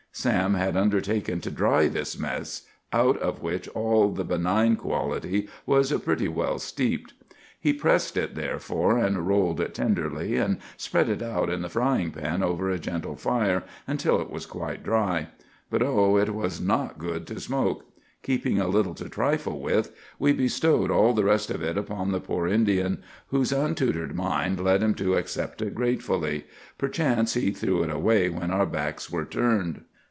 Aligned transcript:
Sam 0.13 0.55
had 0.55 0.75
undertaken 0.75 1.39
to 1.39 1.49
dry 1.49 1.87
this 1.87 2.19
mess, 2.19 2.63
out 2.91 3.15
of 3.19 3.41
which 3.41 3.69
all 3.69 4.09
the 4.11 4.25
benign 4.25 4.75
quality 4.75 5.47
was 5.65 5.93
pretty 6.03 6.27
well 6.27 6.59
steeped. 6.59 7.13
He 7.57 7.71
pressed 7.71 8.17
it 8.17 8.35
therefore, 8.35 8.97
and 8.97 9.25
rolled 9.25 9.61
it 9.61 9.73
tenderly, 9.73 10.35
and 10.35 10.57
spread 10.75 11.07
it 11.07 11.21
out 11.21 11.49
in 11.49 11.61
the 11.61 11.69
frying 11.69 12.11
pan 12.11 12.43
over 12.43 12.69
a 12.69 12.77
gentle 12.77 13.15
fire, 13.15 13.63
until 13.87 14.19
it 14.19 14.29
was 14.29 14.45
quite 14.45 14.83
dry. 14.83 15.29
But 15.69 15.81
oh, 15.81 16.17
it 16.17 16.35
was 16.35 16.59
not 16.59 16.99
good 16.99 17.25
to 17.27 17.39
smoke! 17.39 17.85
Keeping 18.21 18.59
a 18.59 18.67
little 18.67 18.93
to 18.95 19.07
trifle 19.07 19.61
with, 19.61 19.95
we 20.19 20.33
bestowed 20.33 20.91
all 20.91 21.13
the 21.13 21.23
rest 21.23 21.49
of 21.49 21.63
it 21.63 21.77
upon 21.77 22.11
the 22.11 22.19
poor 22.19 22.49
Indian, 22.49 23.01
whose 23.29 23.53
untutored 23.53 24.13
mind 24.13 24.59
led 24.61 24.83
him 24.83 24.93
to 24.95 25.15
accept 25.15 25.61
it 25.61 25.73
gratefully. 25.73 26.45
Perchance 26.77 27.35
he 27.35 27.51
threw 27.51 27.81
it 27.81 27.89
away 27.89 28.27
when 28.27 28.51
our 28.51 28.65
backs 28.65 29.09
were 29.09 29.23
turned. 29.25 29.85